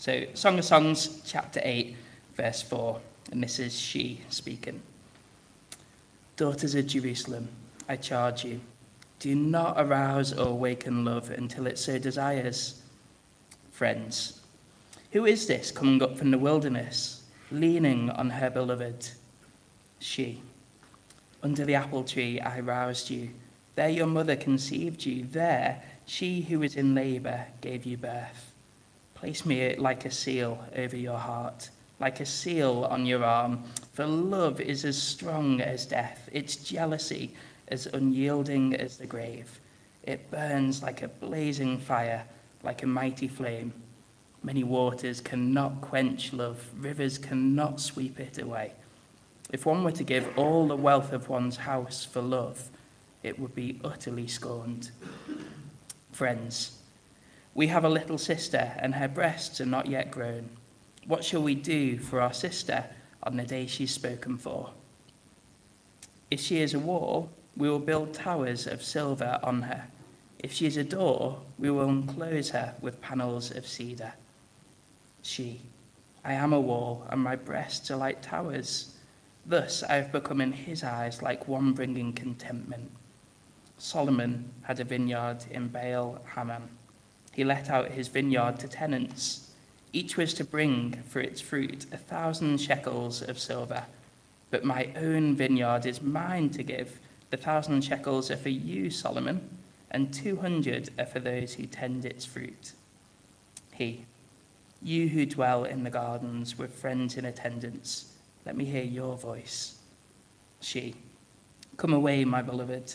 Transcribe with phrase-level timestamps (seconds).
[0.00, 1.96] So, Song of Songs, chapter 8,
[2.36, 3.00] verse 4,
[3.32, 4.80] and this is she speaking.
[6.36, 7.48] Daughters of Jerusalem,
[7.88, 8.60] I charge you,
[9.18, 12.80] do not arouse or awaken love until it so desires.
[13.72, 14.40] Friends,
[15.10, 19.10] who is this coming up from the wilderness, leaning on her beloved?
[19.98, 20.40] She.
[21.42, 23.30] Under the apple tree I roused you.
[23.74, 25.24] There your mother conceived you.
[25.24, 28.47] There she who was in labor gave you birth.
[29.18, 33.64] Place me eh, like a seal over your heart, like a seal on your arm.
[33.92, 37.34] For love is as strong as death, its jealousy
[37.66, 39.58] as unyielding as the grave.
[40.04, 42.24] It burns like a blazing fire,
[42.62, 43.72] like a mighty flame.
[44.44, 48.72] Many waters cannot quench love, rivers cannot sweep it away.
[49.52, 52.70] If one were to give all the wealth of one's house for love,
[53.24, 54.92] it would be utterly scorned.
[56.12, 56.77] Friends,
[57.58, 60.48] we have a little sister, and her breasts are not yet grown.
[61.08, 62.84] What shall we do for our sister
[63.24, 64.70] on the day she's spoken for?
[66.30, 69.88] If she is a wall, we will build towers of silver on her.
[70.38, 74.12] If she is a door, we will enclose her with panels of cedar.
[75.22, 75.60] She,
[76.24, 78.94] I am a wall, and my breasts are like towers.
[79.44, 82.92] Thus I have become in his eyes like one bringing contentment.
[83.78, 86.77] Solomon had a vineyard in Baal Hamon.
[87.38, 89.52] He let out his vineyard to tenants.
[89.92, 93.84] Each was to bring for its fruit a thousand shekels of silver.
[94.50, 96.98] But my own vineyard is mine to give.
[97.30, 99.48] The thousand shekels are for you, Solomon,
[99.92, 102.72] and two hundred are for those who tend its fruit.
[103.72, 104.04] He,
[104.82, 108.14] you who dwell in the gardens with friends in attendance,
[108.46, 109.78] let me hear your voice.
[110.60, 110.96] She,
[111.76, 112.94] Come away, my beloved,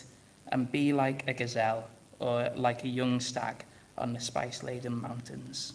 [0.51, 1.87] and be like a gazelle
[2.19, 3.63] or like a young stag
[3.97, 5.73] on the spice laden mountains.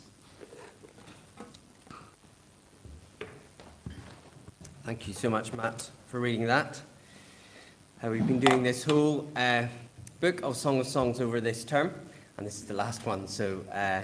[4.85, 6.81] Thank you so much, Matt, for reading that.
[8.03, 9.65] Uh, we've been doing this whole uh,
[10.21, 11.93] book of Song of Songs over this term,
[12.37, 13.29] and this is the last one.
[13.29, 14.03] So uh,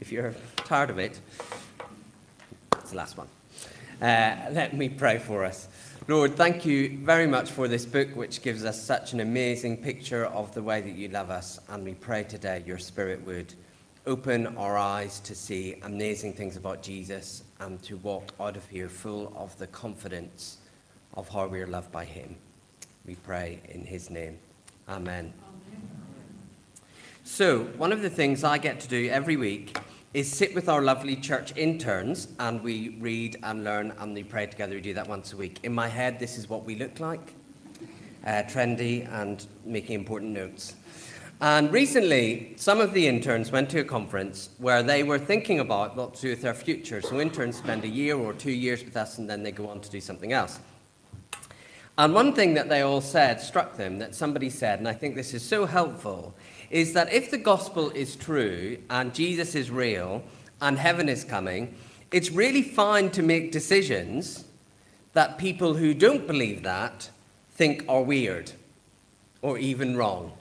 [0.00, 1.20] if you're tired of it,
[2.78, 3.26] it's the last one.
[4.00, 5.68] Uh, let me pray for us.
[6.10, 10.26] Lord, thank you very much for this book, which gives us such an amazing picture
[10.26, 11.60] of the way that you love us.
[11.68, 13.54] And we pray today your Spirit would
[14.08, 18.88] open our eyes to see amazing things about Jesus and to walk out of here
[18.88, 20.58] full of the confidence
[21.14, 22.34] of how we are loved by him.
[23.06, 24.40] We pray in his name.
[24.88, 25.32] Amen.
[25.48, 25.90] Amen.
[27.22, 29.78] So, one of the things I get to do every week
[30.12, 34.44] is sit with our lovely church interns and we read and learn and we pray
[34.46, 34.74] together.
[34.74, 35.58] We do that once a week.
[35.62, 37.34] In my head, this is what we look like
[38.26, 40.74] uh, trendy and making important notes.
[41.40, 45.96] And recently, some of the interns went to a conference where they were thinking about
[45.96, 47.00] what to do with their future.
[47.00, 49.80] So, interns spend a year or two years with us and then they go on
[49.80, 50.58] to do something else.
[51.96, 55.14] And one thing that they all said struck them that somebody said, and I think
[55.14, 56.34] this is so helpful,
[56.70, 60.22] is that if the gospel is true and Jesus is real
[60.60, 61.74] and heaven is coming,
[62.12, 64.44] it's really fine to make decisions
[65.12, 67.10] that people who don't believe that
[67.54, 68.52] think are weird
[69.42, 70.32] or even wrong.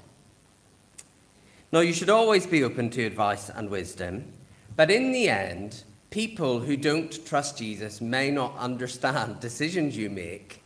[1.71, 4.31] Now, you should always be open to advice and wisdom,
[4.75, 10.63] but in the end, people who don't trust Jesus may not understand decisions you make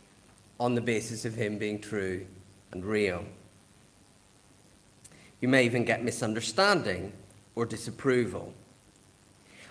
[0.58, 2.24] on the basis of him being true
[2.72, 3.24] and real.
[5.40, 7.12] You may even get misunderstanding
[7.54, 8.52] or disapproval.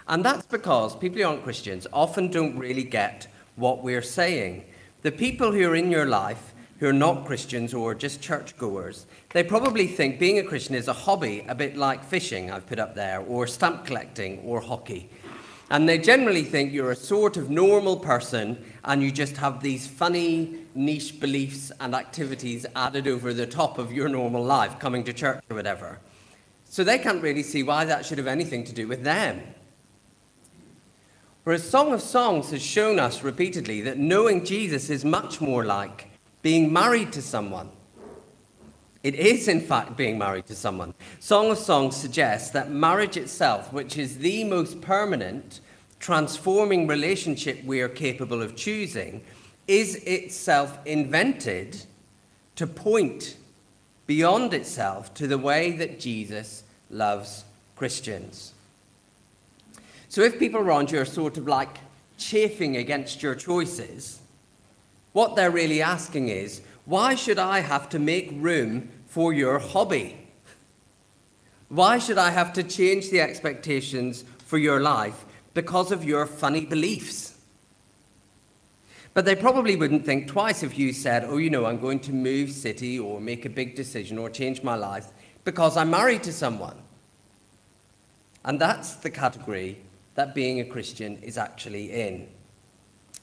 [0.07, 4.65] And that's because people who aren't Christians often don't really get what we're saying.
[5.01, 9.43] The people who are in your life who are not Christians or just churchgoers, they
[9.43, 12.95] probably think being a Christian is a hobby, a bit like fishing, I've put up
[12.95, 15.09] there, or stamp collecting, or hockey.
[15.69, 19.87] And they generally think you're a sort of normal person and you just have these
[19.87, 25.13] funny niche beliefs and activities added over the top of your normal life, coming to
[25.13, 25.99] church or whatever.
[26.65, 29.41] So they can't really see why that should have anything to do with them.
[31.43, 36.09] Whereas Song of Songs has shown us repeatedly that knowing Jesus is much more like
[36.41, 37.69] being married to someone.
[39.03, 40.93] It is, in fact, being married to someone.
[41.19, 45.59] Song of Songs suggests that marriage itself, which is the most permanent,
[45.99, 49.21] transforming relationship we are capable of choosing,
[49.67, 51.83] is itself invented
[52.55, 53.37] to point
[54.05, 57.45] beyond itself to the way that Jesus loves
[57.75, 58.53] Christians.
[60.09, 61.77] So if people around you are sort of like
[62.17, 64.19] chafing against your choices,
[65.13, 70.17] what they're really asking is, why should I have to make room for your hobby?
[71.69, 76.65] Why should I have to change the expectations for your life because of your funny
[76.65, 77.32] beliefs.
[79.13, 82.13] But they probably wouldn't think twice if you said, Oh, you know, I'm going to
[82.13, 85.07] move city or make a big decision or change my life
[85.43, 86.77] because I'm married to someone.
[88.45, 89.77] And that's the category
[90.15, 92.27] that being a Christian is actually in.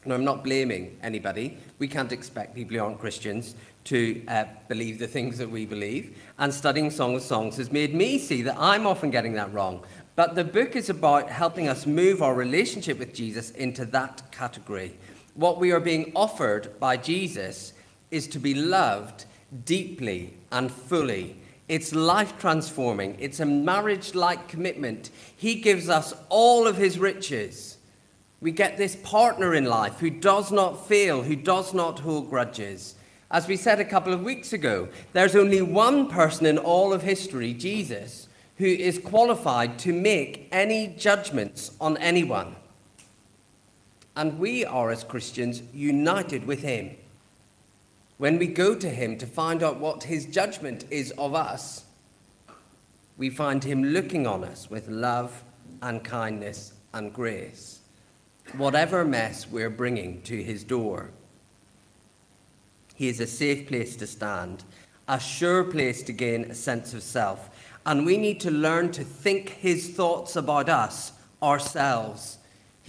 [0.04, 1.58] And I'm not blaming anybody.
[1.78, 3.54] We can't expect people who aren't Christians
[3.84, 6.16] to uh, believe the things that we believe.
[6.38, 9.84] And studying Song of Songs has made me see that I'm often getting that wrong.
[10.16, 14.96] But the book is about helping us move our relationship with Jesus into that category.
[15.34, 17.72] What we are being offered by Jesus
[18.10, 19.24] is to be loved
[19.64, 21.36] deeply and fully.
[21.68, 25.10] It's life transforming, it's a marriage like commitment.
[25.36, 27.78] He gives us all of his riches.
[28.40, 32.96] We get this partner in life who does not fail, who does not hold grudges.
[33.30, 37.02] As we said a couple of weeks ago, there's only one person in all of
[37.02, 38.26] history, Jesus,
[38.58, 42.56] who is qualified to make any judgments on anyone.
[44.16, 46.96] And we are, as Christians, united with him.
[48.18, 51.84] When we go to him to find out what his judgment is of us,
[53.16, 55.42] we find him looking on us with love
[55.82, 57.80] and kindness and grace,
[58.56, 61.10] whatever mess we're bringing to his door.
[62.94, 64.64] He is a safe place to stand,
[65.08, 67.48] a sure place to gain a sense of self,
[67.86, 71.12] and we need to learn to think his thoughts about us
[71.42, 72.38] ourselves.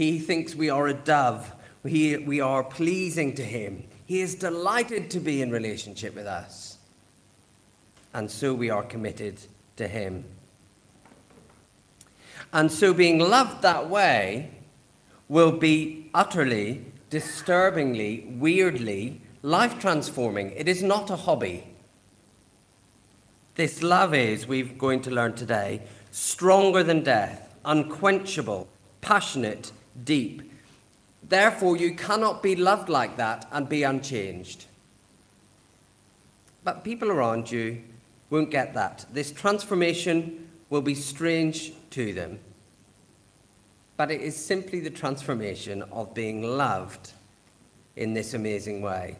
[0.01, 1.53] He thinks we are a dove,
[1.83, 3.83] we, we are pleasing to him.
[4.07, 6.79] He is delighted to be in relationship with us.
[8.11, 9.37] And so we are committed
[9.75, 10.25] to him.
[12.51, 14.49] And so being loved that way
[15.29, 20.49] will be utterly, disturbingly, weirdly life transforming.
[20.53, 21.67] It is not a hobby.
[23.53, 28.67] This love is, we're going to learn today, stronger than death, unquenchable,
[29.01, 29.71] passionate,
[30.03, 30.51] deep.
[31.27, 34.65] Therefore, you cannot be loved like that and be unchanged.
[36.63, 37.81] But people around you
[38.29, 39.05] won't get that.
[39.11, 42.39] This transformation will be strange to them.
[43.97, 47.11] But it is simply the transformation of being loved
[47.95, 49.17] in this amazing way.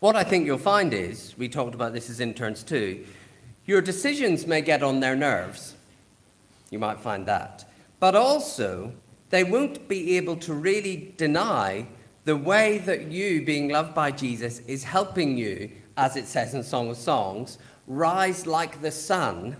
[0.00, 3.04] What I think you'll find is, we talked about this as interns too,
[3.64, 5.74] your decisions may get on their nerves.
[6.70, 7.64] You might find that.
[7.98, 8.92] But also,
[9.30, 11.86] they won't be able to really deny
[12.24, 16.62] the way that you, being loved by Jesus, is helping you, as it says in
[16.62, 19.56] Song of Songs, rise like the sun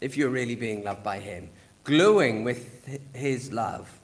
[0.00, 1.48] if you're really being loved by Him,
[1.84, 3.98] glowing with His love.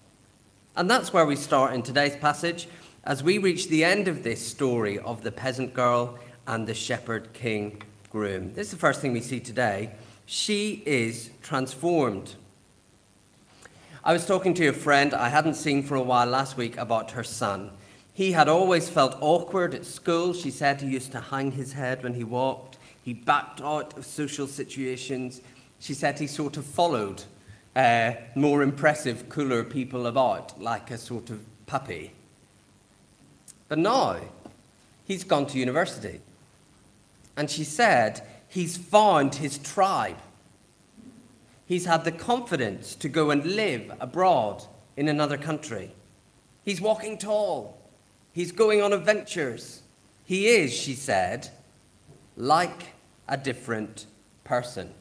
[0.76, 2.68] And that's where we start in today's passage
[3.04, 7.32] as we reach the end of this story of the peasant girl and the shepherd
[7.32, 8.52] king groom.
[8.52, 9.92] This is the first thing we see today.
[10.26, 12.34] She is transformed.
[14.06, 17.10] I was talking to a friend I hadn't seen for a while last week about
[17.10, 17.72] her son.
[18.14, 20.32] He had always felt awkward at school.
[20.32, 22.78] She said he used to hang his head when he walked.
[23.02, 25.40] He backed out of social situations.
[25.80, 27.24] She said he sort of followed
[27.74, 32.12] uh, more impressive, cooler people about, like a sort of puppy.
[33.66, 34.20] But now
[35.04, 36.20] he's gone to university.
[37.36, 40.18] And she said he's found his tribe.
[41.66, 44.64] He's had the confidence to go and live abroad
[44.96, 45.92] in another country.
[46.64, 47.78] He's walking tall.
[48.32, 49.82] He's going on adventures.
[50.24, 51.48] He is, she said,
[52.36, 52.94] like
[53.28, 54.06] a different
[54.44, 54.92] person.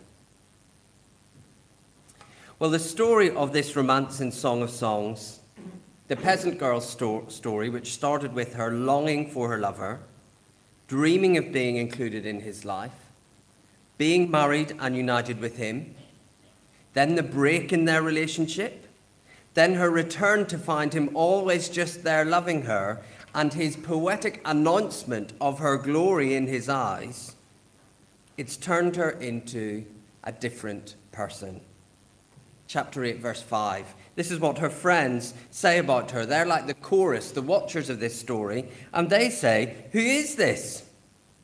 [2.57, 5.39] Well, the story of this romance in Song of Songs
[6.07, 9.99] the peasant girl's sto- story, which started with her longing for her lover,
[10.87, 12.91] dreaming of being included in his life,
[13.97, 15.95] being married and united with him,
[16.95, 18.87] then the break in their relationship,
[19.53, 23.01] then her return to find him always just there loving her,
[23.33, 27.35] and his poetic announcement of her glory in his eyes,
[28.37, 29.85] it's turned her into
[30.23, 31.59] a different person.
[32.67, 33.93] Chapter 8, verse 5.
[34.15, 36.25] This is what her friends say about her.
[36.25, 40.83] They're like the chorus, the watchers of this story, and they say, Who is this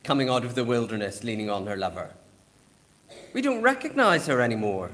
[0.03, 2.11] coming out of the wilderness leaning on her lover?
[3.33, 4.91] We don't recognize her anymore.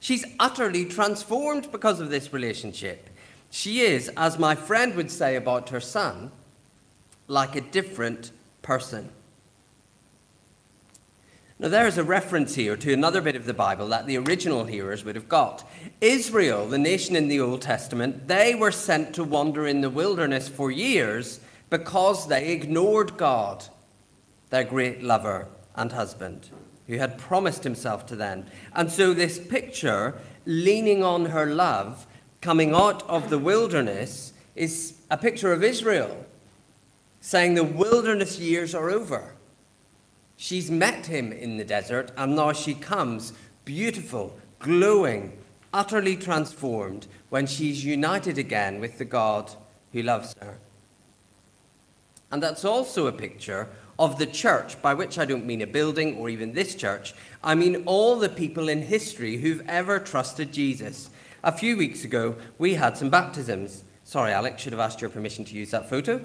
[0.00, 3.08] She's utterly transformed because of this relationship.
[3.50, 6.32] She is, as my friend would say about her son,
[7.28, 9.10] like a different person.
[11.58, 14.64] Now, there is a reference here to another bit of the Bible that the original
[14.64, 15.68] hearers would have got.
[16.00, 20.48] Israel, the nation in the Old Testament, they were sent to wander in the wilderness
[20.48, 21.38] for years
[21.68, 23.66] because they ignored God,
[24.48, 26.48] their great lover and husband,
[26.90, 28.44] who had promised himself to them.
[28.74, 32.04] And so, this picture, leaning on her love,
[32.40, 36.26] coming out of the wilderness, is a picture of Israel,
[37.20, 39.34] saying the wilderness years are over.
[40.36, 45.38] She's met him in the desert, and now she comes beautiful, glowing,
[45.72, 49.48] utterly transformed when she's united again with the God
[49.92, 50.58] who loves her.
[52.32, 53.68] And that's also a picture
[54.00, 57.12] of the church, by which I don't mean a building or even this church.
[57.44, 61.10] I mean all the people in history who've ever trusted Jesus.
[61.44, 63.84] A few weeks ago, we had some baptisms.
[64.04, 66.24] Sorry, Alex, should have asked your permission to use that photo.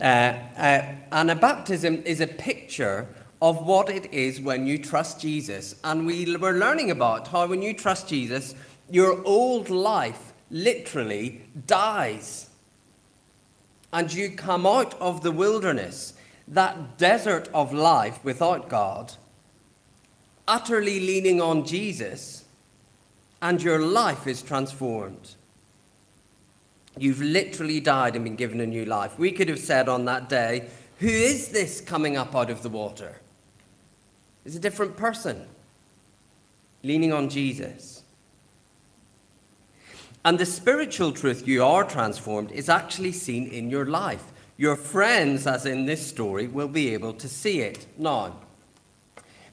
[0.00, 3.08] Uh, uh, and a baptism is a picture
[3.42, 5.74] of what it is when you trust Jesus.
[5.82, 8.54] And we were learning about how when you trust Jesus,
[8.90, 12.48] your old life literally dies.
[13.92, 16.14] And you come out of the wilderness,
[16.50, 19.14] that desert of life without God,
[20.46, 22.44] utterly leaning on Jesus,
[23.42, 25.34] and your life is transformed.
[26.96, 29.18] You've literally died and been given a new life.
[29.18, 32.68] We could have said on that day, Who is this coming up out of the
[32.68, 33.20] water?
[34.44, 35.46] It's a different person,
[36.82, 38.02] leaning on Jesus.
[40.24, 44.24] And the spiritual truth you are transformed is actually seen in your life.
[44.58, 47.86] Your friends, as in this story, will be able to see it.
[47.96, 48.34] Now,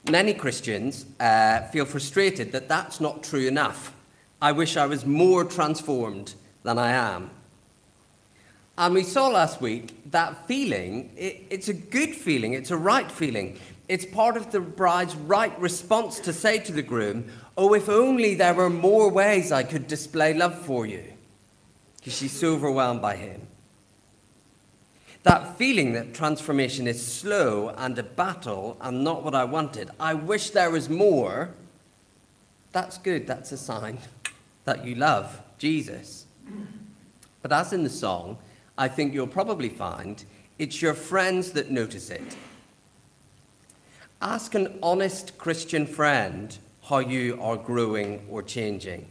[0.09, 3.93] many Christians uh, feel frustrated that that's not true enough.
[4.41, 6.33] I wish I was more transformed
[6.63, 7.29] than I am.
[8.79, 13.09] And we saw last week that feeling, it, it's a good feeling, it's a right
[13.09, 13.59] feeling.
[13.87, 18.33] It's part of the bride's right response to say to the groom, Oh, if only
[18.33, 21.03] there were more ways I could display love for you.
[21.97, 23.41] Because she's so overwhelmed by him.
[25.25, 29.89] That feeling that transformation is slow and a battle and not what I wanted.
[29.99, 31.49] I wish there was more.
[32.73, 33.25] That's good.
[33.25, 33.97] That's a sign
[34.65, 36.27] that you love Jesus.
[37.41, 38.37] But as in the song,
[38.77, 40.23] I think you'll probably find
[40.59, 42.37] it's your friends that notice it.
[44.21, 49.07] Ask an honest Christian friend how you are growing or changing.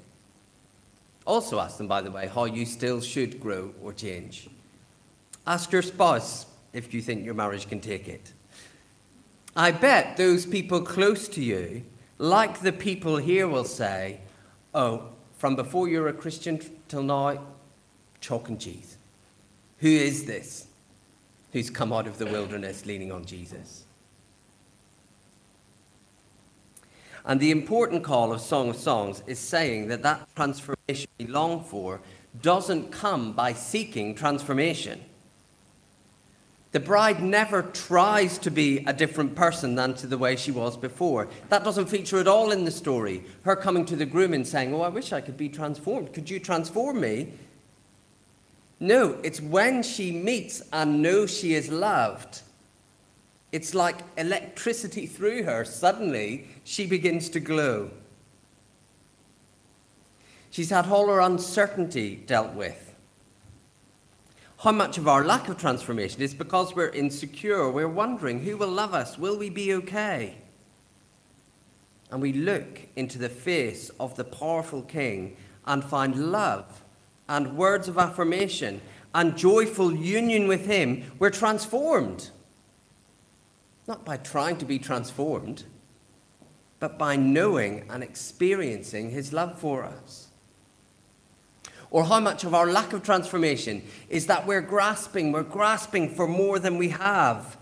[1.26, 4.48] Also, ask them, by the way, how you still should grow or change.
[5.46, 8.32] Ask your spouse if you think your marriage can take it.
[9.56, 11.84] I bet those people close to you,
[12.18, 14.20] like the people here, will say,
[14.74, 17.40] Oh, from before you're a Christian till now,
[18.20, 18.96] chalk and cheese.
[19.78, 20.66] Who is this
[21.52, 23.84] who's come out of the wilderness leaning on Jesus?
[27.26, 31.62] And the important call of Song of Songs is saying that that transformation we long
[31.62, 32.00] for
[32.42, 35.00] doesn't come by seeking transformation.
[36.74, 40.76] The bride never tries to be a different person than to the way she was
[40.76, 41.28] before.
[41.48, 43.24] That doesn't feature at all in the story.
[43.44, 46.12] Her coming to the groom and saying, Oh, I wish I could be transformed.
[46.12, 47.32] Could you transform me?
[48.80, 52.42] No, it's when she meets and knows she is loved
[53.54, 55.64] it's like electricity through her.
[55.64, 57.92] Suddenly, she begins to glow.
[60.50, 62.93] She's had all her uncertainty dealt with.
[64.64, 68.70] How much of our lack of transformation is because we're insecure, we're wondering who will
[68.70, 70.36] love us, will we be okay?
[72.10, 76.82] And we look into the face of the powerful King and find love
[77.28, 78.80] and words of affirmation
[79.14, 82.30] and joyful union with Him, we're transformed.
[83.86, 85.64] Not by trying to be transformed,
[86.80, 90.28] but by knowing and experiencing his love for us.
[91.94, 96.26] Or how much of our lack of transformation is that we're grasping, we're grasping for
[96.26, 97.56] more than we have.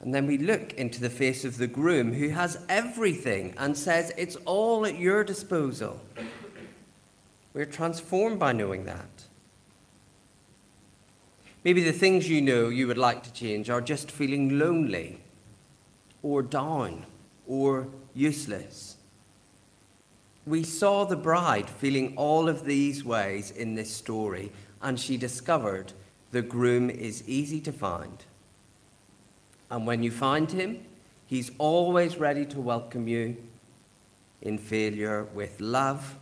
[0.00, 4.10] And then we look into the face of the groom who has everything and says,
[4.16, 6.00] It's all at your disposal.
[7.54, 9.26] We're transformed by knowing that.
[11.62, 15.20] Maybe the things you know you would like to change are just feeling lonely
[16.24, 17.06] or down
[17.46, 18.96] or useless.
[20.46, 25.92] We saw the bride feeling all of these ways in this story, and she discovered
[26.32, 28.24] the groom is easy to find.
[29.70, 30.84] And when you find him,
[31.26, 33.36] he's always ready to welcome you
[34.42, 36.16] in failure with love,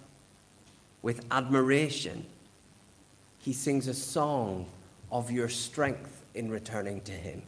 [1.02, 2.26] with admiration.
[3.38, 4.66] He sings a song
[5.10, 7.42] of your strength in returning to Him.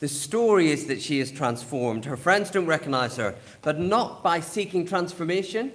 [0.00, 2.04] The story is that she is transformed.
[2.04, 5.72] Her friends don't recognize her, but not by seeking transformation,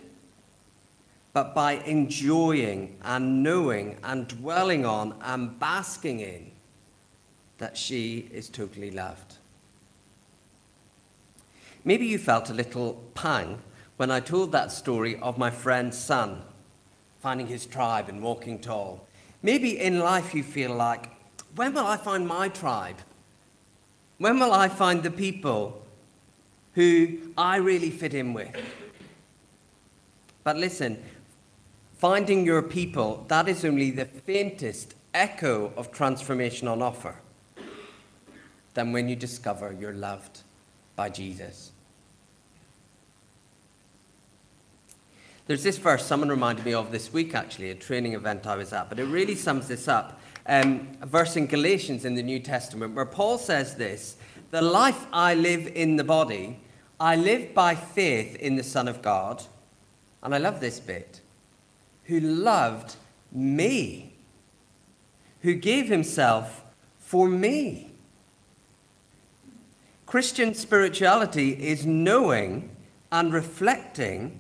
[1.34, 6.52] but by enjoying and knowing and dwelling on and basking in
[7.58, 9.36] that she is totally loved.
[11.84, 13.62] Maybe you felt a little pang
[13.98, 16.42] when I told that story of my friend's son
[17.22, 19.08] finding his tribe and walking tall.
[19.42, 21.10] Maybe in life you feel like,
[21.56, 22.98] when will I find my tribe?
[24.24, 25.86] When will I find the people
[26.76, 28.56] who I really fit in with?
[30.46, 31.04] But listen,
[31.98, 37.16] finding your people, that is only the faintest echo of transformation on offer
[38.76, 40.40] than when you discover you're loved
[40.96, 41.74] by Jesus.
[45.48, 48.72] There's this verse someone reminded me of this week, actually, a training event I was
[48.72, 50.22] at, but it really sums this up.
[50.46, 54.18] Um, a verse in Galatians in the New Testament where Paul says this
[54.52, 56.60] The life I live in the body,
[57.00, 59.44] I live by faith in the Son of God.
[60.22, 61.22] And I love this bit
[62.06, 62.96] who loved
[63.32, 64.14] me,
[65.42, 66.64] who gave himself
[67.00, 67.92] for me.
[70.06, 72.70] Christian spirituality is knowing
[73.12, 74.40] and reflecting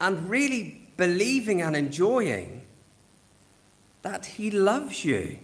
[0.00, 2.59] and really believing and enjoying
[4.02, 5.38] that He loves you.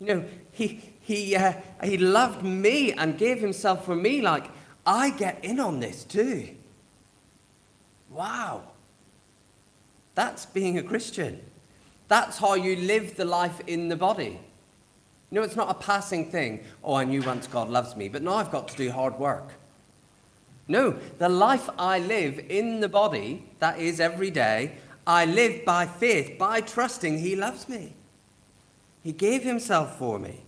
[0.00, 4.20] You know, He, he, uh, he loved me and gave Himself for me.
[4.20, 4.46] Like,
[4.86, 6.48] I get in on this too.
[8.10, 8.62] Wow.
[10.14, 11.40] That's being a Christian.
[12.08, 14.40] That's how you live the life in the body.
[15.30, 16.64] You know, it's not a passing thing.
[16.82, 19.48] Oh, I knew once God loves me, but now I've got to do hard work.
[20.66, 24.72] No, the life I live in the body, that is every day,
[25.06, 27.94] I live by faith, by trusting He loves me.
[29.02, 30.40] He gave Himself for me.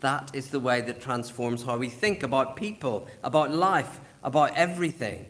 [0.00, 5.26] That is the way that transforms how we think about people, about life, about everything.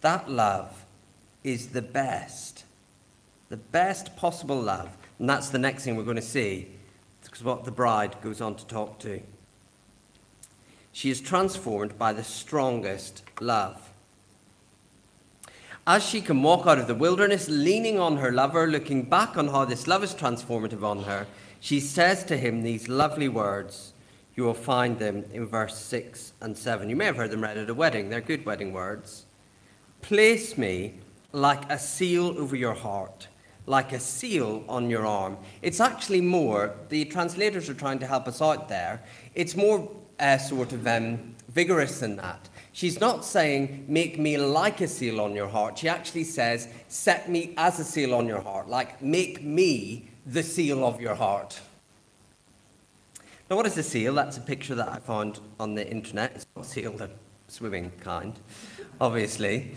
[0.00, 0.84] That love
[1.44, 2.64] is the best,
[3.48, 4.96] the best possible love.
[5.18, 6.68] And that's the next thing we're going to see,
[7.22, 9.20] because what the bride goes on to talk to.
[10.92, 13.90] She is transformed by the strongest love.
[15.88, 19.46] As she can walk out of the wilderness, leaning on her lover, looking back on
[19.46, 21.28] how this love is transformative on her,
[21.60, 23.92] she says to him these lovely words.
[24.34, 26.90] You will find them in verse 6 and 7.
[26.90, 29.26] You may have heard them read at a wedding, they're good wedding words.
[30.02, 30.94] Place me
[31.30, 33.28] like a seal over your heart,
[33.66, 35.36] like a seal on your arm.
[35.62, 39.04] It's actually more, the translators are trying to help us out there.
[39.36, 42.48] It's more uh, sort of um, vigorous than that.
[42.76, 45.78] She's not saying, make me like a seal on your heart.
[45.78, 50.42] She actually says, set me as a seal on your heart, like make me the
[50.42, 51.58] seal of your heart.
[53.48, 54.12] Now, what is a seal?
[54.12, 56.32] That's a picture that I found on the internet.
[56.34, 57.08] It's not a seal, the
[57.48, 58.34] swimming kind,
[59.00, 59.70] obviously.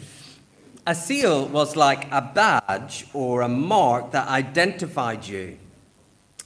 [0.86, 5.58] A seal was like a badge or a mark that identified you.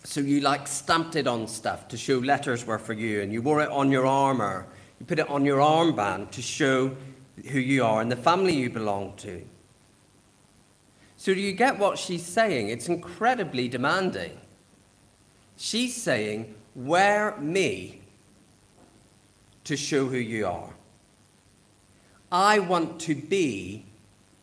[0.04, 3.42] So you like stamped it on stuff to show letters were for you, and you
[3.42, 4.68] wore it on your armor.
[5.04, 6.96] You put it on your armband to show
[7.50, 9.46] who you are and the family you belong to.
[11.18, 12.70] So do you get what she's saying?
[12.70, 14.40] It's incredibly demanding.
[15.58, 18.00] She's saying, Wear me
[19.66, 20.74] to show who you are.
[22.32, 23.84] I want to be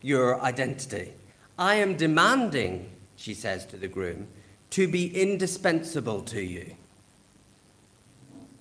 [0.03, 1.11] your identity.
[1.57, 4.27] I am demanding, she says to the groom,
[4.69, 6.75] to be indispensable to you.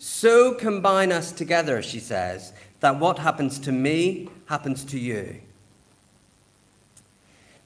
[0.02, 5.42] So combine us together, she says, that what happens to me happens to you.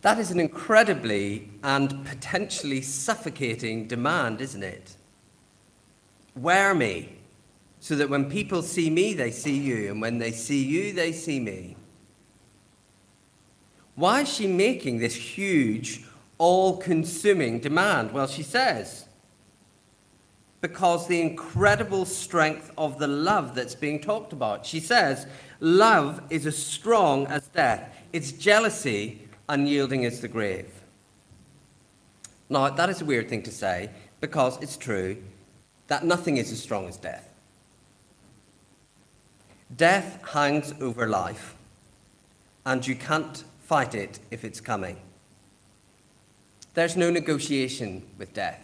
[0.03, 4.97] That is an incredibly and potentially suffocating demand, isn't it?
[6.35, 7.19] Wear me,
[7.79, 11.13] so that when people see me, they see you, and when they see you, they
[11.13, 11.77] see me.
[13.95, 16.03] Why is she making this huge,
[16.39, 18.11] all consuming demand?
[18.11, 19.04] Well, she says,
[20.65, 24.65] because the incredible strength of the love that's being talked about.
[24.65, 25.27] She says,
[25.61, 30.73] love is as strong as death, its jealousy unyielding as the grave.
[32.49, 33.91] Now, that is a weird thing to say
[34.23, 35.23] because it's true
[35.89, 37.29] that nothing is as strong as death.
[39.77, 41.57] Death hangs over life,
[42.65, 44.99] and you can't fight it if it's coming.
[46.73, 48.64] There's no negotiation with death.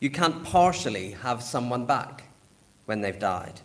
[0.00, 2.24] You can't partially have someone back
[2.86, 3.60] when they've died.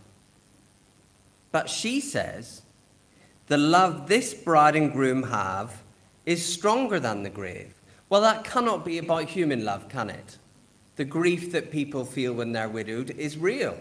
[1.51, 2.61] But she says
[3.47, 5.81] the love this bride and groom have
[6.25, 7.73] is stronger than the grave.
[8.09, 10.37] Well, that cannot be about human love, can it?
[10.95, 13.77] The grief that people feel when they're widowed is real.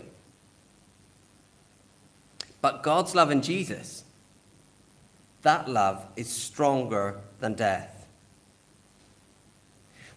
[2.61, 4.05] But God's love in Jesus,
[5.43, 7.98] that love is stronger than death.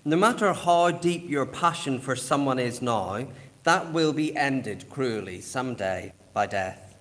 [0.04, 3.28] No matter how deep your passion for someone is now,
[3.64, 6.96] that will be ended cruelly someday by death.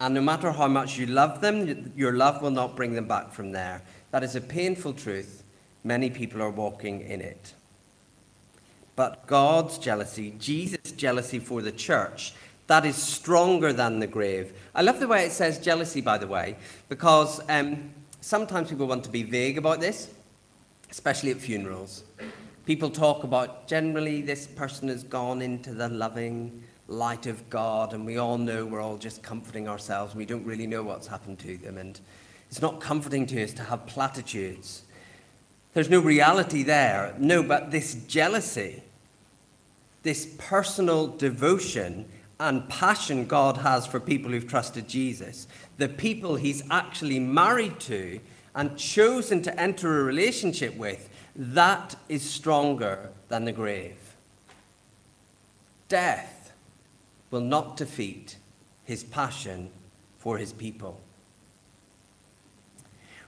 [0.00, 3.32] And no matter how much you love them, your love will not bring them back
[3.32, 3.82] from there.
[4.10, 5.42] That is a painful truth.
[5.84, 7.52] Many people are walking in it.
[8.94, 12.32] But God's jealousy, Jesus' jealousy for the church,
[12.66, 14.54] that is stronger than the grave.
[14.74, 16.56] I love the way it says jealousy, by the way,
[16.88, 17.90] because um,
[18.22, 20.08] sometimes people want to be vague about this,
[20.96, 22.04] especially at funerals.
[22.64, 28.06] People talk about generally this person has gone into the loving light of God, and
[28.06, 30.12] we all know we're all just comforting ourselves.
[30.12, 32.00] and We don't really know what's happened to them, and
[32.48, 34.84] it's not comforting to us to have platitudes.
[35.74, 37.14] There's no reality there.
[37.18, 38.82] No, but this jealousy,
[40.02, 42.08] this personal devotion
[42.40, 48.18] and passion God has for people who've trusted Jesus, the people he's actually married to
[48.56, 53.98] and chosen to enter a relationship with, that is stronger than the grave.
[55.88, 56.52] Death
[57.30, 58.36] will not defeat
[58.84, 59.70] his passion
[60.18, 61.00] for his people.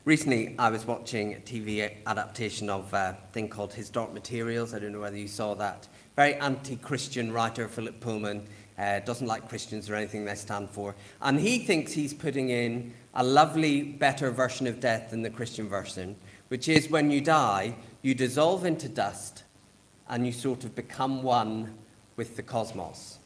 [0.04, 4.72] Recently, I was watching a TV adaptation of a thing called His Dark Materials.
[4.72, 5.86] I don't know whether you saw that.
[6.16, 8.46] Very anti Christian writer, Philip Pullman,
[8.78, 10.94] uh, doesn't like Christians or anything they stand for.
[11.20, 15.68] And he thinks he's putting in a lovely, better version of death than the Christian
[15.68, 16.16] version,
[16.48, 19.42] which is when you die, you dissolve into dust
[20.08, 21.74] and you sort of become one
[22.16, 23.18] with the cosmos.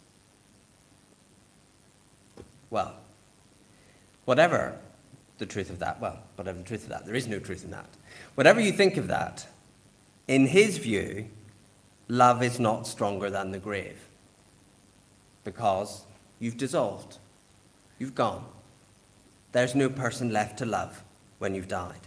[2.71, 2.95] Well,
[4.25, 4.79] whatever
[5.37, 7.71] the truth of that, well, whatever the truth of that, there is no truth in
[7.73, 7.89] that.
[8.35, 9.47] Whatever you think of that,
[10.29, 11.27] in his view,
[12.09, 13.99] love is not stronger than the grave
[15.45, 16.05] because
[16.39, 17.19] you've dissolved,
[17.99, 18.45] you've gone.
[19.53, 21.03] There's no person left to love
[21.39, 22.01] when you've died.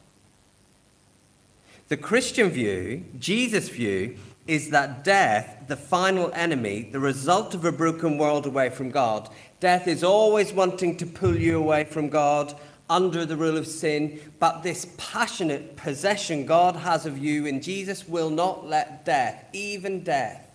[1.88, 4.18] The Christian view, Jesus' view,
[4.48, 9.30] is that death, the final enemy, the result of a broken world away from God,
[9.60, 12.56] death is always wanting to pull you away from God
[12.90, 18.08] under the rule of sin, but this passionate possession God has of you in Jesus
[18.08, 20.48] will not let death, even death,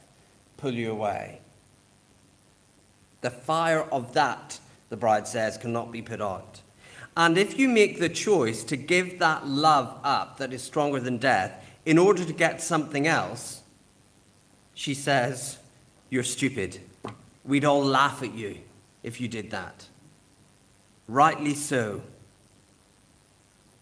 [0.57, 1.40] pull you away.
[3.21, 6.61] The fire of that, the bride says, cannot be put out.
[7.17, 11.19] And if you make the choice to give that love up that is stronger than
[11.19, 11.53] death
[11.85, 13.63] in order to get something else,
[14.75, 15.59] she says,
[16.09, 16.81] You're stupid.
[17.45, 18.59] We'd all laugh at you
[19.03, 19.87] if you did that.
[21.09, 22.03] Rightly so.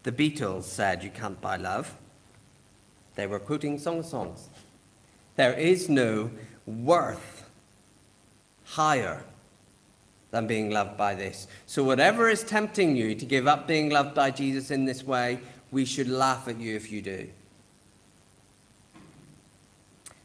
[0.04, 1.94] The Beatles said, You can't buy love.
[3.14, 4.48] They were quoting Song Songs.
[5.36, 6.30] There is no
[6.66, 7.37] worth
[8.70, 9.22] higher
[10.30, 11.46] than being loved by this.
[11.66, 15.40] So, whatever is tempting you to give up being loved by Jesus in this way,
[15.70, 17.28] we should laugh at you if you do.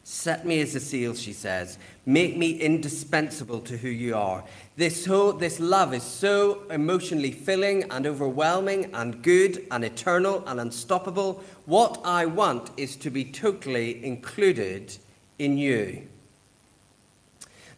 [0.05, 1.77] Set me as a seal, she says.
[2.05, 4.43] Make me indispensable to who you are.
[4.75, 10.59] This, whole, this love is so emotionally filling and overwhelming and good and eternal and
[10.59, 11.41] unstoppable.
[11.65, 14.95] What I want is to be totally included
[15.39, 16.07] in you.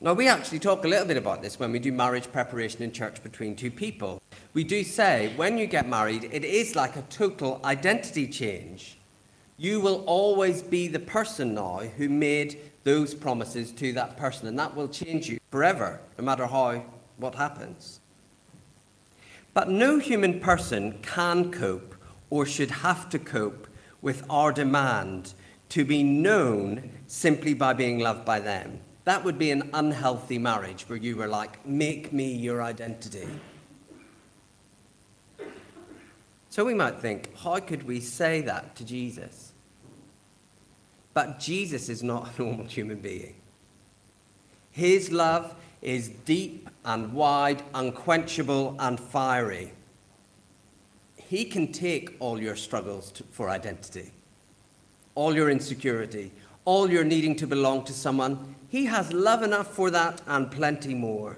[0.06, 2.92] Now, we actually talk a little bit about this when we do marriage preparation in
[2.92, 4.22] church between two people.
[4.54, 9.00] We do say when you get married, it is like a total identity change.
[9.58, 14.60] You will always be the person now who made those promises to that person, and
[14.60, 16.84] that will change you forever, no matter how
[17.18, 18.00] what happens.
[19.56, 21.96] But no human person can cope
[22.30, 23.66] or should have to cope
[24.04, 25.34] with our demand
[25.70, 28.82] to be known simply by being loved by them.
[29.06, 33.28] That would be an unhealthy marriage where you were like, make me your identity.
[36.50, 39.54] So we might think, how could we say that to Jesus?
[41.14, 43.36] But Jesus is not a normal human being.
[44.72, 49.72] His love is deep and wide, unquenchable and fiery.
[51.16, 54.12] He can take all your struggles to, for identity,
[55.14, 56.32] all your insecurity,
[56.66, 58.56] all your needing to belong to someone.
[58.68, 61.38] He has love enough for that and plenty more.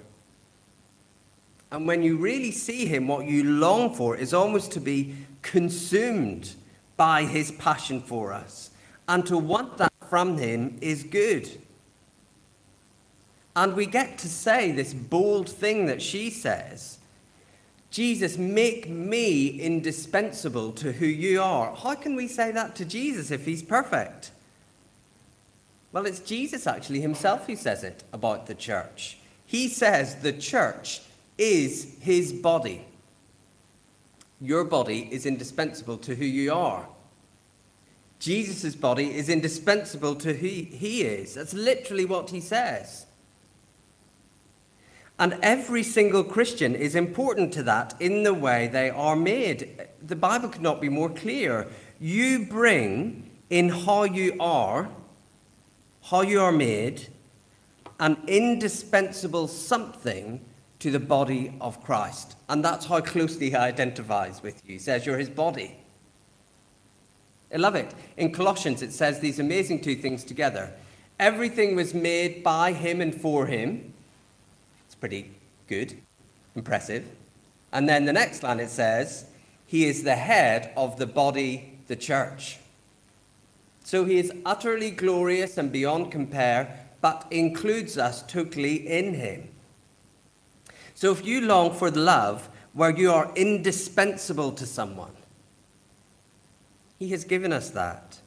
[1.70, 6.54] And when you really see him, what you long for is almost to be consumed
[6.96, 8.70] by his passion for us.
[9.06, 11.48] And to want that from him is good.
[13.54, 16.98] And we get to say this bold thing that she says
[17.90, 21.74] Jesus, make me indispensable to who you are.
[21.74, 24.30] How can we say that to Jesus if he's perfect?
[25.92, 29.18] Well, it's Jesus actually himself who says it about the church.
[29.46, 31.00] He says the church
[31.38, 32.84] is his body.
[34.40, 36.86] Your body is indispensable to who you are.
[38.18, 41.34] Jesus' body is indispensable to who he is.
[41.34, 43.06] That's literally what he says.
[45.18, 49.88] And every single Christian is important to that in the way they are made.
[50.00, 51.66] The Bible could not be more clear.
[51.98, 54.88] You bring in how you are,
[56.10, 57.06] how you are made,
[58.00, 60.40] an indispensable something
[60.78, 62.36] to the body of Christ.
[62.48, 64.74] And that's how closely he identifies with you.
[64.74, 65.76] He says you're his body.
[67.52, 67.94] I love it.
[68.16, 70.72] In Colossians, it says these amazing two things together.
[71.18, 73.92] Everything was made by him and for him.
[74.86, 75.30] It's pretty
[75.66, 75.96] good,
[76.54, 77.06] impressive.
[77.72, 79.26] And then the next line it says,
[79.66, 82.58] He is the head of the body, the church.
[83.88, 89.48] So he is utterly glorious and beyond compare, but includes us totally in him.
[90.94, 95.14] So if you long for love where you are indispensable to someone,
[96.98, 98.18] he has given us that.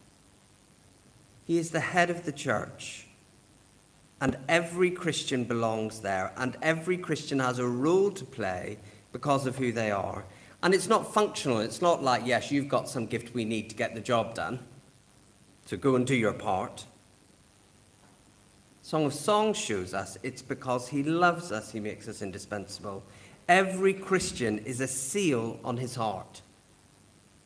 [1.46, 3.06] He is the head of the church.
[4.20, 6.34] And every Christian belongs there.
[6.38, 8.80] And every Christian has a role to play
[9.12, 10.26] because of who they are.
[10.64, 11.60] And it's not functional.
[11.60, 14.58] It's not like, yes, you've got some gift we need to get the job done.
[15.72, 16.84] So go and do your part.
[18.82, 23.04] Song of Songs shows us it's because he loves us, he makes us indispensable.
[23.48, 26.42] Every Christian is a seal on his heart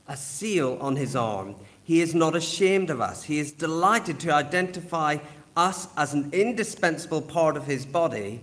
[0.07, 1.55] a seal on his arm.
[1.83, 3.23] He is not ashamed of us.
[3.23, 5.17] He is delighted to identify
[5.55, 8.41] us as an indispensable part of his body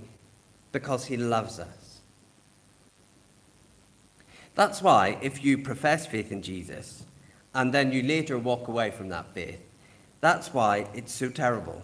[0.70, 2.00] because he loves us.
[4.54, 7.04] That's why, if you profess faith in Jesus
[7.52, 9.60] and then you later walk away from that faith,
[10.22, 11.82] that's why it's so terrible.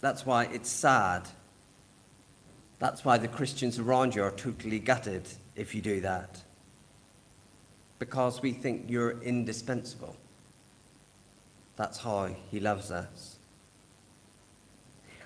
[0.00, 1.28] That's why it's sad.
[2.78, 5.24] That's why the Christians around you are totally gutted
[5.56, 6.40] if you do that
[7.98, 10.14] because we think you're indispensable.
[11.76, 13.36] That's how he loves us.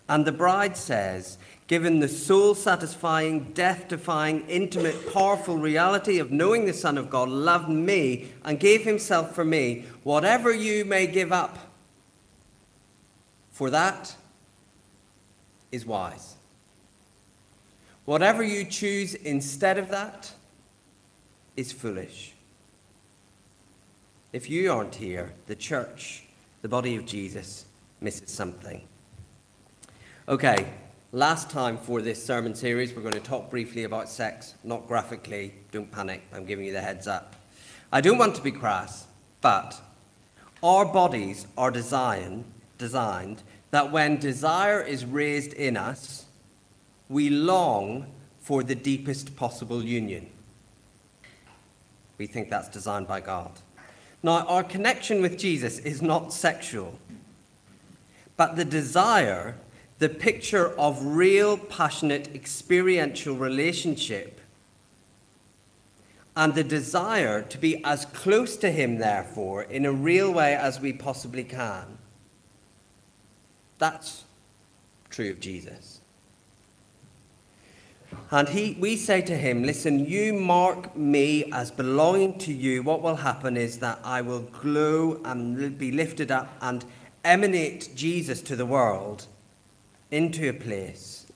[0.08, 1.36] And the bride says,
[1.68, 7.28] given the soul satisfying, death defying, intimate, powerful reality of knowing the Son of God
[7.28, 11.58] loved me and gave himself for me, whatever you may give up,
[13.52, 14.16] for that
[15.70, 16.36] is wise.
[18.06, 20.32] Whatever you choose instead of that
[21.54, 22.32] is foolish.
[24.32, 26.24] If you aren't here, the church,
[26.62, 27.66] the body of Jesus,
[28.00, 28.80] misses something.
[30.26, 30.72] Okay,
[31.12, 35.54] last time for this sermon series, we're going to talk briefly about sex, not graphically.
[35.72, 37.34] Don't panic, I'm giving you the heads up.
[37.90, 39.06] I don't want to be crass,
[39.40, 39.80] but
[40.62, 42.44] our bodies are designed,
[42.76, 46.26] designed that when desire is raised in us,
[47.08, 48.06] we long
[48.40, 50.28] for the deepest possible union.
[52.18, 53.52] We think that's designed by God.
[54.22, 56.98] Now, our connection with Jesus is not sexual,
[58.36, 59.54] but the desire,
[59.98, 64.40] the picture of real, passionate, experiential relationship,
[66.36, 70.80] and the desire to be as close to Him, therefore, in a real way as
[70.80, 71.98] we possibly can.
[73.78, 74.24] That's
[75.10, 76.00] true of Jesus.
[78.30, 82.82] And he, we say to him, Listen, you mark me as belonging to you.
[82.82, 86.84] What will happen is that I will glow and be lifted up and
[87.24, 89.26] emanate Jesus to the world
[90.10, 91.26] into a place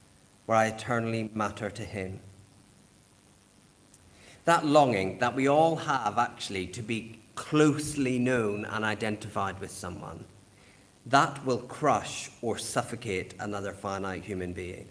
[0.46, 2.20] where I eternally matter to him.
[4.44, 10.24] That longing that we all have actually to be closely known and identified with someone,
[11.06, 14.88] that will crush or suffocate another finite human being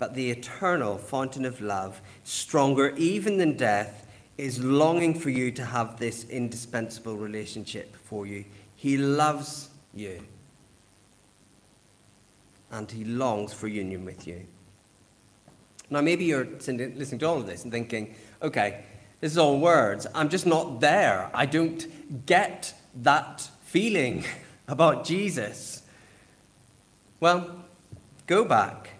[0.00, 4.06] but the eternal fountain of love, stronger even than death,
[4.38, 8.42] is longing for you to have this indispensable relationship for you.
[8.74, 10.22] He loves you.
[12.70, 14.46] And he longs for union with you.
[15.90, 18.84] Now, maybe you're listening to all of this and thinking, okay,
[19.20, 20.06] this is all words.
[20.14, 21.30] I'm just not there.
[21.34, 24.24] I don't get that feeling
[24.68, 25.82] about Jesus.
[27.18, 27.64] Well,
[28.26, 28.90] go back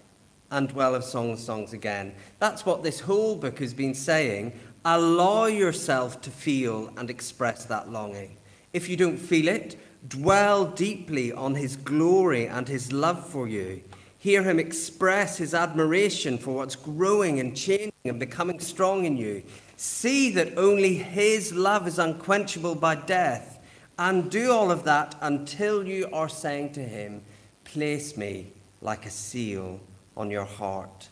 [0.51, 2.13] and dwell of Song of Songs again.
[2.39, 4.59] That's what this whole book has been saying.
[4.83, 8.37] Allow yourself to feel and express that longing.
[8.73, 13.81] If you don't feel it, dwell deeply on his glory and his love for you.
[14.17, 19.43] Hear him express his admiration for what's growing and changing and becoming strong in you.
[19.77, 23.59] See that only his love is unquenchable by death.
[23.97, 27.23] And do all of that until you are saying to him,
[27.63, 29.79] Place me like a seal
[30.17, 31.09] on your heart.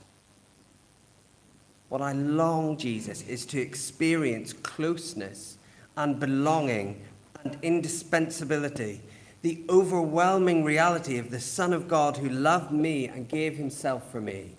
[1.90, 5.58] What I long, Jesus, is to experience closeness
[5.98, 7.02] and belonging
[7.44, 9.02] and indispensability,
[9.42, 14.20] the overwhelming reality of the Son of God who loved me and gave himself for
[14.20, 14.52] me.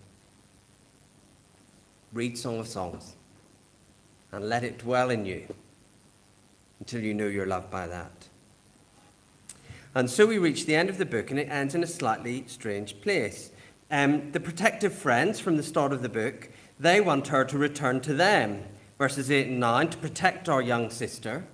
[2.13, 3.15] Read Song of Songs
[4.33, 5.47] and let it dwell in you
[6.79, 8.11] until you know you're loved by that.
[9.95, 12.45] And so we reach the end of the book, and it ends in a slightly
[12.47, 13.51] strange place.
[13.91, 18.01] Um, the protective friends from the start of the book, they want her to return
[18.03, 18.63] to them.
[18.99, 21.45] Verses 8 and 9, to protect our young sister.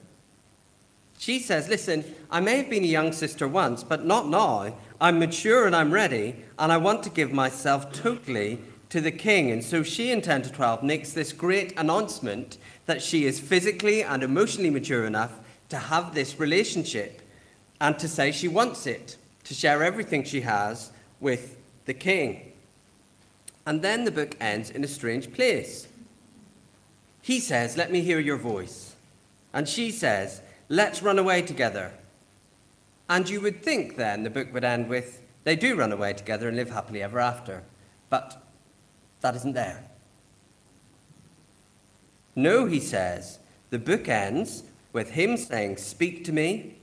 [1.19, 4.75] She says, Listen, I may have been a young sister once, but not now.
[5.01, 9.51] I'm mature and I'm ready, and I want to give myself totally to the king.
[9.51, 14.03] And so she, in 10 to 12, makes this great announcement that she is physically
[14.03, 15.33] and emotionally mature enough
[15.69, 17.21] to have this relationship
[17.81, 22.53] and to say she wants it, to share everything she has with the king.
[23.67, 25.89] And then the book ends in a strange place.
[27.21, 28.95] He says, Let me hear your voice.
[29.53, 31.93] And she says, Let's run away together.
[33.09, 36.49] And you would think then the book would end with, They do run away together
[36.49, 37.63] and live happily ever after.
[38.11, 38.43] But
[39.21, 39.85] that isn't there.
[42.35, 43.39] No, he says,
[43.71, 46.77] the book ends with him saying, Speak to me,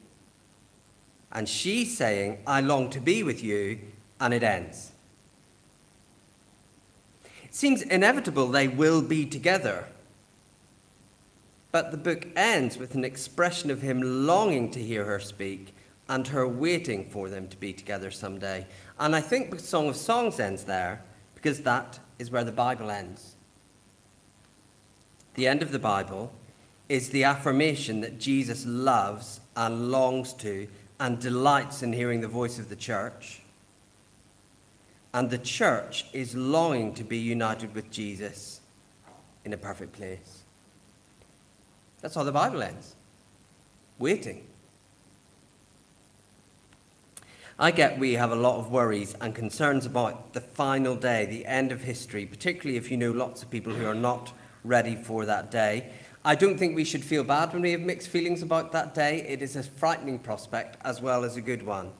[1.32, 3.80] and she saying, I long to be with you,
[4.20, 4.92] and it ends.
[7.44, 9.88] It seems inevitable they will be together.
[11.74, 15.74] But the book ends with an expression of him longing to hear her speak
[16.08, 18.68] and her waiting for them to be together someday.
[19.00, 21.02] And I think the Song of Songs ends there
[21.34, 23.34] because that is where the Bible ends.
[25.34, 26.32] The end of the Bible
[26.90, 30.68] is the affirmation that Jesus loves and longs to
[31.00, 33.42] and delights in hearing the voice of the church.
[35.12, 38.62] And the church is longing to be united with Jesus
[39.44, 40.43] in a perfect place.
[42.04, 42.96] That's how the Bible ends
[43.98, 44.46] waiting.
[47.58, 51.46] I get we have a lot of worries and concerns about the final day, the
[51.46, 54.34] end of history, particularly if you know lots of people who are not
[54.66, 55.92] ready for that day.
[56.26, 59.26] I don't think we should feel bad when we have mixed feelings about that day.
[59.28, 61.92] It is a frightening prospect as well as a good one.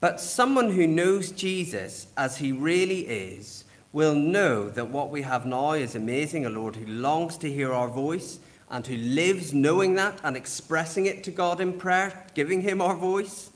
[0.00, 5.46] But someone who knows Jesus as he really is will know that what we have
[5.46, 9.94] now is amazing a Lord who longs to hear our voice and who lives knowing
[9.94, 13.50] that and expressing it to God in prayer, giving him our voice.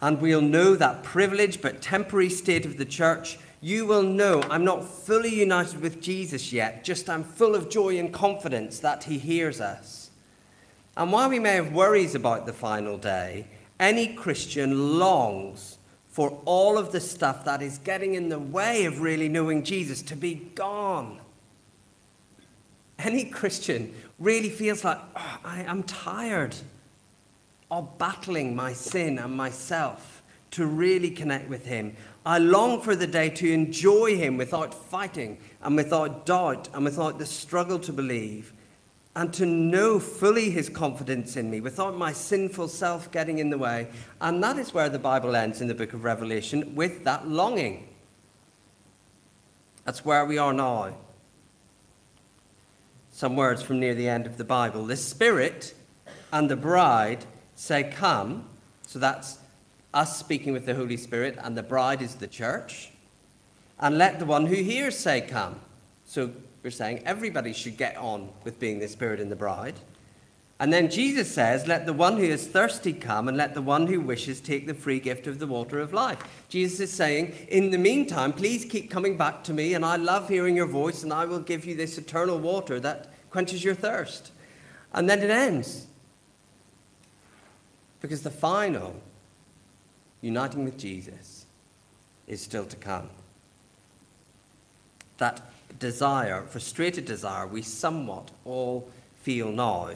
[0.00, 4.64] And we'll know that privileged but temporary state of the church you will know I'm
[4.64, 9.18] not fully united with Jesus yet, just I'm full of joy and confidence that he
[9.18, 10.10] hears us.
[10.96, 13.46] And while we may have worries about the final day,
[13.78, 19.00] any Christian longs for all of the stuff that is getting in the way of
[19.00, 21.20] really knowing Jesus to be gone.
[23.04, 26.54] Any Christian really feels like, oh, I am tired
[27.70, 31.96] of battling my sin and myself to really connect with Him.
[32.24, 37.18] I long for the day to enjoy Him without fighting and without doubt and without
[37.18, 38.52] the struggle to believe,
[39.16, 43.58] and to know fully His confidence in me without my sinful self getting in the
[43.58, 43.88] way.
[44.20, 47.88] And that is where the Bible ends in the book of Revelation with that longing.
[49.84, 50.94] That's where we are now.
[53.22, 54.84] Some words from near the end of the Bible.
[54.84, 55.74] The Spirit
[56.32, 58.46] and the bride say, Come.
[58.84, 59.38] So that's
[59.94, 62.90] us speaking with the Holy Spirit, and the bride is the church.
[63.78, 65.60] And let the one who hears say, Come.
[66.04, 66.32] So
[66.64, 69.76] we're saying everybody should get on with being the Spirit and the bride.
[70.58, 73.86] And then Jesus says, Let the one who is thirsty come, and let the one
[73.86, 76.18] who wishes take the free gift of the water of life.
[76.48, 80.28] Jesus is saying, In the meantime, please keep coming back to me, and I love
[80.28, 84.30] hearing your voice, and I will give you this eternal water that quenches your thirst.
[84.92, 85.86] And then it ends.
[88.00, 88.94] Because the final
[90.20, 91.46] uniting with Jesus
[92.28, 93.08] is still to come.
[95.16, 95.40] That
[95.78, 98.88] desire, frustrated desire, we somewhat all
[99.22, 99.90] feel now.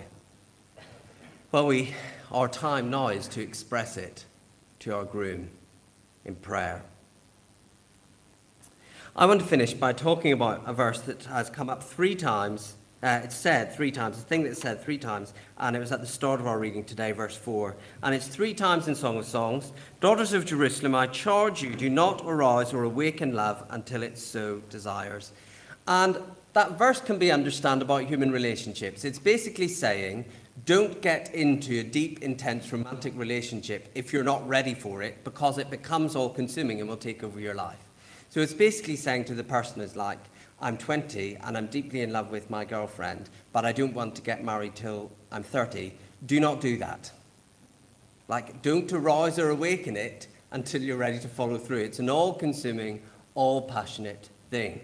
[1.53, 1.95] Well, we,
[2.33, 4.25] our time now is to express it
[4.81, 5.51] to our groom
[6.25, 6.83] in prayer.
[9.15, 12.75] I want to finish by talking about a verse that has come up three times
[13.03, 16.01] uh, it's said three times, the thing that's said three times, and it was at
[16.01, 17.77] the start of our reading today, verse 4.
[18.03, 21.91] And it's three times in Song of Songs Daughters of Jerusalem, I charge you, do
[21.91, 25.33] not arouse or awaken love until it so desires.
[25.87, 26.19] And
[26.55, 29.05] that verse can be understood about human relationships.
[29.05, 30.25] It's basically saying,
[30.65, 35.59] don't get into a deep, intense romantic relationship if you're not ready for it because
[35.59, 37.79] it becomes all consuming and will take over your life.
[38.31, 40.19] So it's basically saying to the person is like,
[40.61, 44.23] I'm 20 and I'm deeply in love with my girlfriend, but I don't want to
[44.23, 45.93] get married till I'm 30,
[46.25, 47.11] do not do that.
[48.29, 51.79] Like, don't arouse or awaken it until you're ready to follow through.
[51.83, 53.03] It's an all consuming,
[53.35, 54.81] all passionate thing.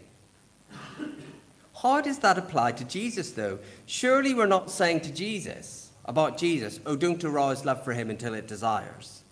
[1.82, 3.58] How does that apply to Jesus, though?
[3.86, 8.34] Surely we're not saying to Jesus, about Jesus, oh, don't arouse love for him until
[8.34, 9.22] it desires.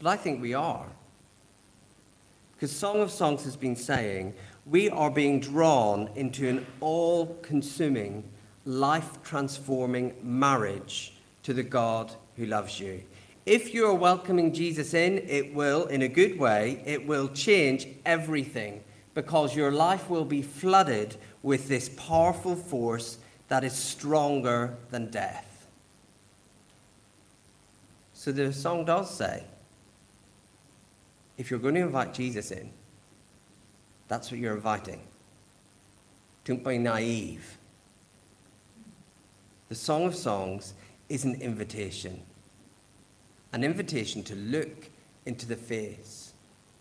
[0.00, 0.86] But I think we are.
[2.54, 4.34] Because Song of Songs has been saying,
[4.70, 8.24] we are being drawn into an all consuming,
[8.64, 13.02] life transforming marriage to the God who loves you.
[13.46, 17.88] If you are welcoming Jesus in, it will, in a good way, it will change
[18.04, 25.10] everything because your life will be flooded with this powerful force that is stronger than
[25.10, 25.66] death.
[28.12, 29.44] So the song does say
[31.38, 32.70] if you're going to invite Jesus in,
[34.08, 35.00] that's what you're inviting.
[36.44, 37.56] Don't be naive.
[39.68, 40.74] The Song of Songs
[41.08, 42.22] is an invitation
[43.52, 44.90] an invitation to look
[45.26, 46.32] into the face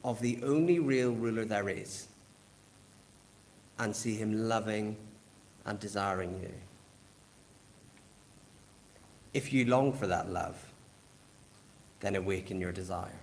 [0.03, 2.07] of the only real ruler there is
[3.79, 4.95] and see him loving
[5.65, 6.51] and desiring you.
[9.33, 10.55] If you long for that love,
[11.99, 13.19] then awaken your desire.